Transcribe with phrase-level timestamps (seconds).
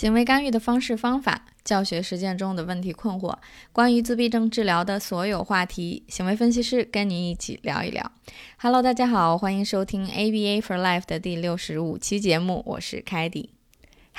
[0.00, 3.36] 行为干预的方式方法、教学实践中的问题困惑，
[3.70, 8.10] 关于自闭症治疗的所有话题，行为分析师跟您一起聊一聊。
[8.56, 13.59] Hello，大家好，欢迎收听 ABA for Life 的第六十五期节目，我是凯迪。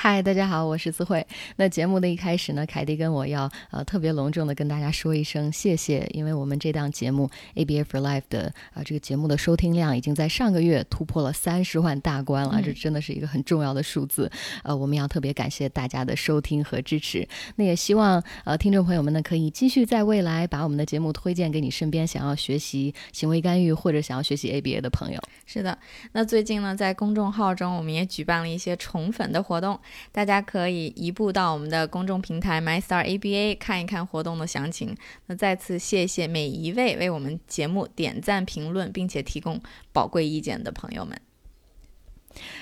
[0.03, 1.23] 嗨，大家好，我是思慧。
[1.57, 14.27] 那节目的一开始呢，凯蒂跟我要呃特别隆重的跟大家说一声谢谢，因为我们这档节目 ABA for Life 的啊这个节目的收听量已经在上个月突破了三十万大关了，这真的是一个很重要的数字。
[14.63, 17.27] 呃，我们要特别感谢大家的收听和支持。
[17.57, 25.21] 那也希望呃听众朋友们呢可以继续在未来把我们的节目推荐给你身边想要学习行为干预或者想要学习 ABA 的朋友。
[25.45, 25.77] 是的，
[26.13, 29.79] 那最近呢在公众号中我们也举办了一些宠粉的活动。
[30.11, 34.95] 大家可以移步到我们的公众平台 MyStar ABA 看一看活动的详情。
[35.27, 41.19] 那再次谢谢每一位为我们节目点赞、评论，并且提供宝贵意见的朋友们。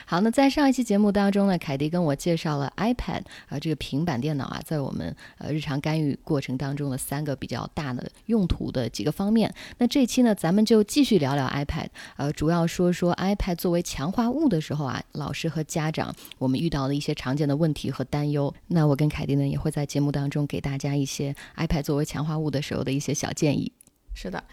[0.05, 9.53] 好，那在上一期节目当中呢，凯迪跟我介绍了 iPad 啊，这个平板电脑啊，在我们呃日常干预过程当中的三个比较大的用途的几个方面。
[9.77, 18.53] 那这期呢，咱们就继续聊聊 iPad，呃，主要说说 iPad 作为强化物的时候啊，老师和家长我们遇到的一些常见的问题和担忧。
[18.67, 23.71] 那我跟凯迪呢，也会在节目当中给大家一些 iPad 作为强化物的时候的一些小建议。
[24.13, 24.43] 是的，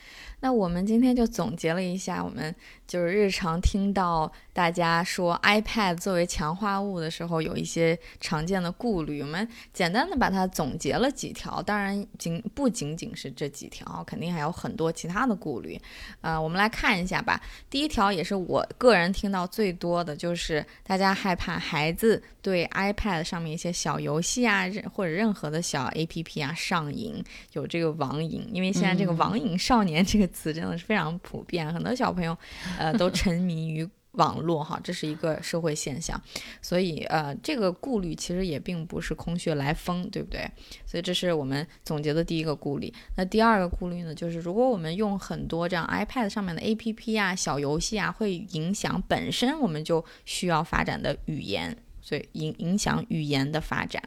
[0.40, 2.54] 那我们今天就总结了一下，我们
[2.86, 9.22] 就是日常听到大家说 iPad 作为强化物的时候，有一些常见的顾虑。
[9.22, 15.80] 我们简单的把它总结了几条，当然仅不仅仅是这几条，肯定还有很多其他的顾虑。
[16.20, 17.42] 呃，我们来看一下吧。
[17.68, 27.20] 第一条也是我个人听到最多的就是大家害怕孩子对 iPad 上面一些小游戏啊，或者任何的小 APP 啊上瘾，
[27.54, 29.45] 有这个网瘾，因为现在这个网瘾。
[29.58, 32.36] 少年这个词真的是非常普遍，很多小朋友，
[32.78, 36.18] 呃，都沉迷于网络哈，这是一个社会现象，
[36.62, 40.50] 所以呃，这个顾虑其实也并不是空穴来风，对不对？
[40.86, 42.90] 所以这是我们总结的第一个顾虑。
[43.16, 51.76] 那第二个顾虑呢，就是如果我们用很多这样 iPad 上面的 APP 啊、小游戏啊，会影响本身我们就需要发展的语言。
[52.06, 54.00] 所以影影响语言的发展。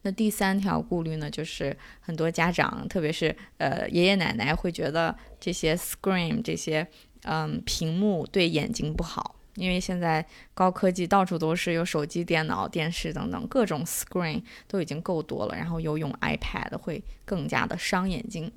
[0.00, 6.86] 那第三条顾虑呢，就是很多家长，特别是呃爷爷奶奶，会觉得这些 screen 这些
[7.24, 10.24] 嗯屏幕对眼睛不好，因为现在
[10.54, 18.50] 高科技到处都是，有手机、电脑、电视等等各种 screen 都已经够多了，然后又用 iPad 会更加的伤眼睛。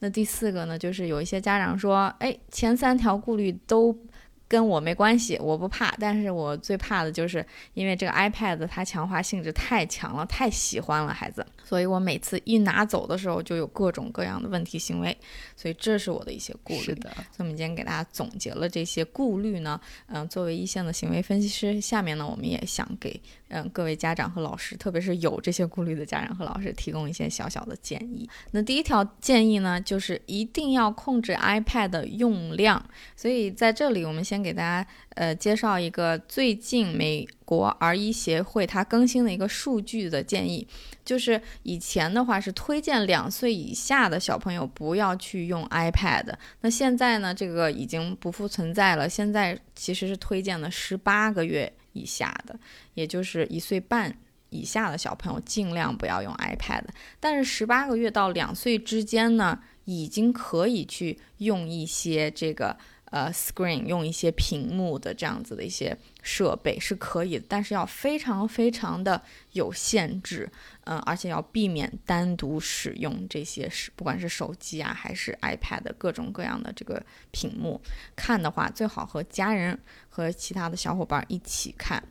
[0.00, 3.98] 那第四个呢，就是有一些家长说，哎，前三条顾虑都。
[4.46, 7.44] 跟我没关系，我不怕，但是我最怕的就是
[7.74, 15.16] 因为这个 iPad 它强化性质太强了，太喜欢了孩子，所以我每次一拿走的时候就有各种各样的问题行为，
[15.56, 16.80] 所以这是我的一些顾虑。
[16.80, 28.28] 是的，所以我们今天给大家总结了这些顾虑呢，嗯，作为一线的行为分析师，下面呢我们也想给嗯各位家长和老师，特别是有这些顾虑的家长和老师提供一些小小的建议。
[28.52, 32.80] 那第一条建议呢，就是一定要控制 iPad 的用量，
[33.16, 34.44] 所以在这里我们先。
[34.44, 40.66] 给大家呃介绍一个最近美国儿医协会它更新的一个数据的建议，
[41.04, 46.32] 就是以前的话是推荐两岁以下的小朋友不要去用 iPad，
[46.62, 52.58] 那现在呢这个已经不复存在了，现在其实是推荐了十八个月以下的，
[52.94, 54.16] 也就是一岁半
[54.48, 56.84] 以下的小朋友尽量不要用 iPad，
[57.20, 62.76] 但是十八个月到两岁之间呢，已经可以去用一些这个。
[63.14, 70.50] 呃，screen 用一些屏幕的这样子的一些设备是可以，但是要非常非常的有限制，
[70.82, 77.80] 嗯，而且要避免单独使用这些是不管是手机啊还是 iPad 各种各样的这个屏幕
[78.16, 82.02] 看的话，最好和家人和其他的小伙伴一起看。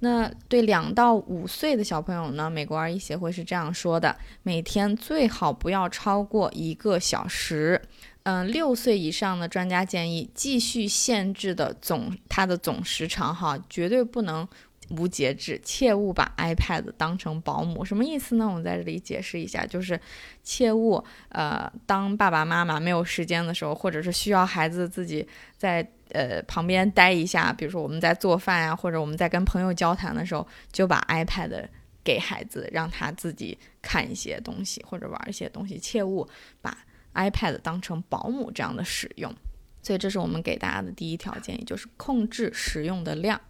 [0.00, 7.80] 那对两到五岁的小朋友呢，美国儿医协会是这样说的：每天最好不要超过一个小时。
[8.28, 14.46] 嗯，六岁以上的专家建议继续限制的总它的总时长哈，绝对不能
[14.90, 17.82] 无节制，切勿把 iPad 当成保姆。
[17.82, 18.46] 什么意思呢？
[18.46, 19.98] 我们在这里解释一下，就是
[20.44, 25.26] 切勿呃，当爸爸妈妈没有时间的时候，或者是需要孩子自己
[25.56, 25.80] 在
[26.10, 31.66] 呃旁边待一下，比如说我们在做饭呀，或者我们在跟朋友交谈的时候，就把 iPad
[32.04, 36.28] 给孩子，让他自己看一些东西或者玩一些东西，切勿
[36.60, 36.76] 把。
[37.14, 39.34] iPad 当成保姆这样的使用，
[39.82, 43.40] 所以这是我们给大家的第一条建议，就是控制使用的量。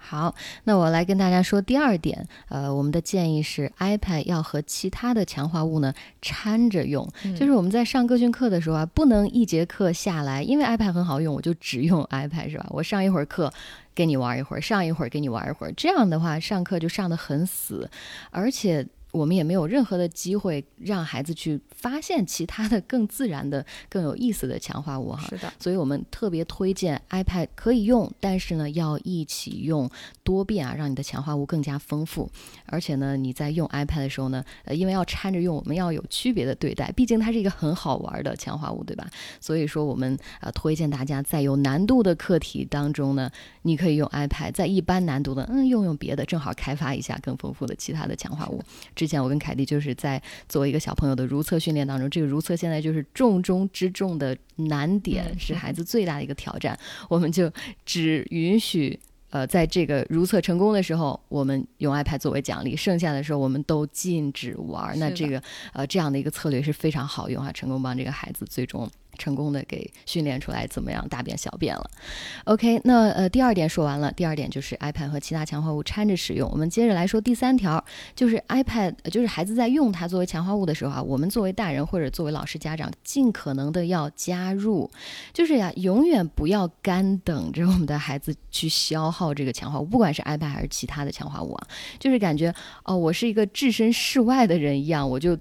[0.00, 5.92] 好，那我来跟大家说第二点，呃，我们的建议是 iPad 要和其他的强化物呢
[6.22, 7.06] 掺着用，
[7.36, 12.66] 就是我们在上个训课的时候啊，不能一节课下来，因为 iPad 很好用，我就只用 iPad 是吧？
[12.70, 13.52] 我上一会儿课
[13.92, 17.90] 给你玩一会儿，上一会儿给你玩一会儿，这样的话上课就上得很死，
[18.30, 18.86] 而且。
[19.18, 25.26] 我们也没有任何的机会让孩子去发现其他的更自然的、更有意思的强化物哈。
[25.28, 29.90] 是的，所以我们特别推荐 iPad 可以用，但是呢要一起用
[30.22, 32.30] 多遍啊，让你的强化物更加丰富。
[32.66, 39.08] 而且呢你在用 iPad 的时候呢，呃，因为要掺着用，我们要有区别的对待，毕竟它是一个很好玩的强化物，对吧？
[39.40, 43.28] 所以说我们呃推荐大家在有难度的课题当中呢，
[43.62, 48.62] 你可以用 iPad；在一般难度的，嗯，用用别的，正好开发一下更丰富的其他的强化物。
[48.94, 56.78] 之前我跟凯蒂就是在作为一个小朋友的如厕训练当中，这个如厕现在就是重中之重的难点，是孩子最大的一个挑战。
[57.08, 57.50] 我们就
[57.84, 59.00] 只允许
[59.30, 64.98] 呃，在这个如厕成功的时候，我们用 iPad 作为奖励，剩下的时候我们都禁止玩。
[64.98, 68.90] 那这个呃这样的一个策略是非常好用哈，成功帮这个孩子最终。
[69.18, 71.90] 成功的给训练出来怎么样大便小便了
[72.44, 76.48] ？OK，那呃第二点说完了，第二点就是 iPad 和其他强化物掺着使用。
[76.50, 77.84] 我们接着来说第三条，
[78.14, 84.90] 就是 iPad，就是孩子在用它作为强化物的时候啊，我们作为大人或者作为老师家长，尽可能的要加入，
[85.34, 91.66] 就是呀，永远不要干等着我们的孩子去消耗这个强化物，不管是 iPad 还是其他的强化物啊，
[91.98, 92.54] 就是感觉
[92.84, 95.36] 哦，我是一个置身事外的人一样，我就。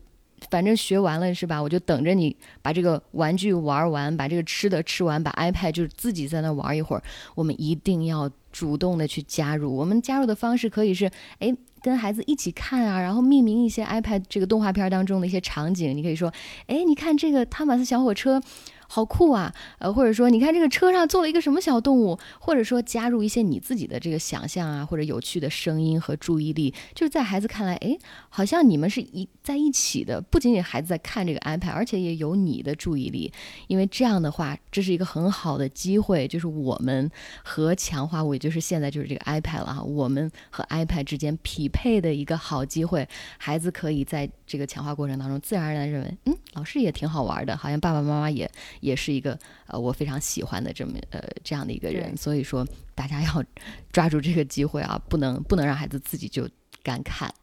[0.49, 1.61] 反正学完了是吧？
[1.61, 7.03] 我就等着你把这个玩具玩完，把这个吃的吃完，把 iPad 就是自己在那玩一会儿。
[7.35, 9.75] 我们一定要主动的去加入。
[9.75, 15.95] 我们加入的方式可以是，哎，跟孩子一起看啊，然后命名一些 iPad 这个动画片当中的一些场景。
[15.95, 16.31] 你可以说，
[16.67, 18.41] 哎，你看这个汤马斯小火车。
[18.87, 19.53] 好酷啊！
[19.79, 27.97] 呃，或者说，你看这个车上坐了一个什么小动物，或者说加入一些你自己的这个想象啊，或者有趣的声音和注意力，就是在孩子看来，哎，
[28.29, 33.31] 好像你们是一在一起的，不仅仅孩子在看这个 iPad，而且也有你的注意力，
[33.67, 37.11] 因为这样的话，这是一个很好的机会，就是我们
[37.43, 43.07] 和强化物，也就是现在就是这个 iPad 了哈，我们和 iPad 之间匹配的一个好机会，
[43.37, 48.49] 孩子可以在这个强化过程当中，自然而然认为，嗯，老师也挺好玩的，好像爸爸妈妈也。
[48.79, 49.37] 也是一个
[49.67, 53.43] 呃，我非常喜欢的这么呃这样的一个人，所以说大家要
[53.91, 56.47] 抓住这个机会啊，不能不能让孩子自己就
[56.83, 57.33] 干看。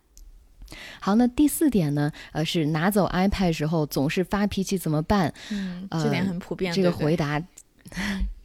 [1.00, 5.32] 好，那第四点呢，呃，是拿走 iPad 时候总是发脾气怎么办？
[5.50, 6.72] 嗯，这点很普遍。
[6.72, 7.42] 这个回答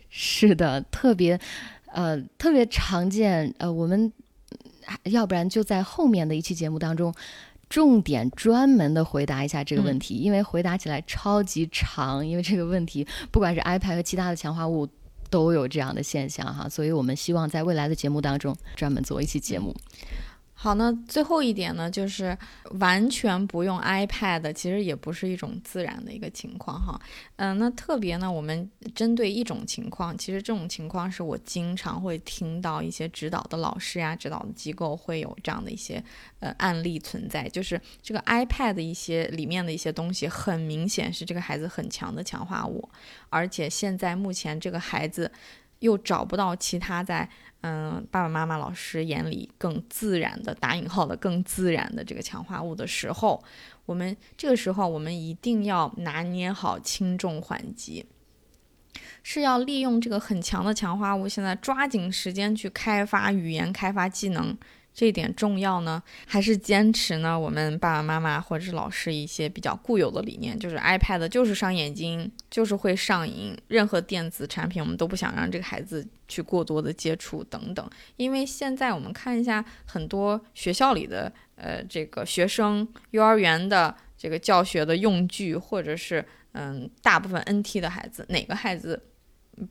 [0.10, 1.40] 是的，特别
[1.88, 3.54] 呃特别常见。
[3.58, 4.12] 呃，我们
[5.04, 7.14] 要不然就在后面的一期节目当中。
[7.69, 14.88] 重点专门的回答一下这个问题，因为回答起来超级长，因为这个问题不管是 iPad 和其他的强化物
[15.30, 19.75] 都有这样的现象哈，所以我们希望在未来的节目当中专门做一期节目。
[20.62, 22.38] 好，那最后一点呢，就是
[22.82, 27.00] 完全不用 iPad，其实也不是一种自然的一个情况哈。
[27.38, 36.04] 嗯，那特别呢，我们针对一种情况，其实这种情况是我经常会听到一些指导的老师呀、指导的机构会有这样的一些
[36.42, 42.90] 呃案例存在，就是这个 iPad 一些里面的一些东西，很明显是这个孩子很强的强化物，
[43.30, 45.32] 而且现在目前这个孩子
[45.80, 47.30] 又找不到其他在。
[47.62, 53.44] 嗯，爸爸妈妈、老师眼里更自然的打引号的更自然的这个强化物的时候，
[53.86, 58.06] 我们这个时候我们一定要拿捏好轻重缓急，
[59.24, 64.57] 是要利用这个很强的强化物，现在抓紧时间去开发语言、开发技能。
[65.00, 67.40] 这点重要呢，还是坚持呢？
[67.40, 73.58] 我们爸爸妈妈或者是老师一些比较固有的理念，就是 iPad 就是伤眼睛，就是会上瘾。
[73.70, 77.90] 任何电子产品，我们都不想让这个孩子去过多的接触等等。
[78.18, 89.02] 因为现在我们看一下很多学校里的呃这个学生幼儿园的这个教学的用具，或者是嗯大部分 NT 的孩子，哪个孩子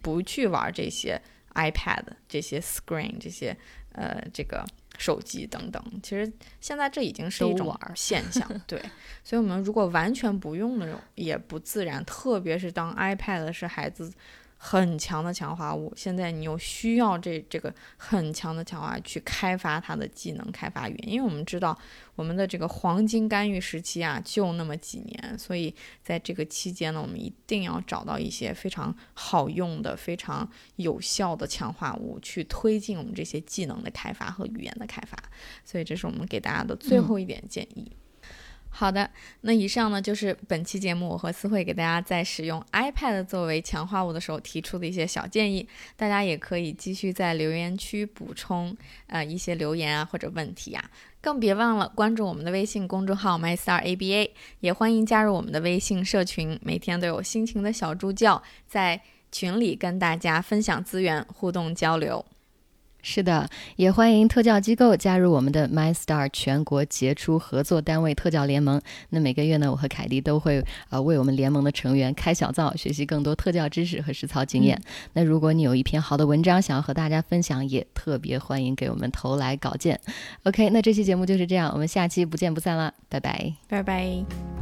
[0.01, 1.21] 不去玩这些
[1.53, 3.55] iPad、这些 Screen、这些
[3.93, 4.65] 呃这个。
[4.99, 8.79] 手机等等，其实现在这已经是一种现象， 对。
[9.25, 12.05] 所以，我们如果完全不用那种，也不自然。
[12.05, 14.13] 特别是当 iPad 是孩子。
[14.61, 21.79] 很强的强化物，现在你又需要这这个很强的强化去开发它的技能、开发语言，因为我们知道
[22.17, 25.73] 我们的这个黄金干预时期啊，就那么几年，所以
[26.03, 35.17] 在这个期间呢，我们一定要找到一些非常好用的、非常有效的强化物，去推进我们这些技能的开发和语言的开发。
[35.65, 37.93] 所以这是我们给大家的最后一点建议。
[38.71, 39.11] 好的，
[39.41, 48.77] 那以上呢就是本期节目我和思慧给大家在使用 iPad 作为强化物的时候提出的一些小建议，大家也可以继续在留言区补充
[49.09, 59.01] 呃一些留言啊或者问题啊，更别忘了关注我们的微信公众号 MyStarABA，也欢迎加入我们的微信社群，每天都有辛勤的小助教在
[59.33, 62.25] 群里跟大家分享资源、互动交流。
[63.11, 68.79] 是的，也欢迎特教机构加入我们的 MyStar 全国杰出合作单位特教联盟。
[69.09, 74.79] 那每个月呢，我和凯蒂都会呃为我们联盟的成员开小灶，学习更多特教知识和实操经验。
[75.15, 79.99] 那如果你有一篇好的文章想要和大家分享，也特别欢迎给我们投来稿件。
[80.43, 84.58] OK，那这期节目就是这样，我们下期不见不散啦，拜拜，拜拜。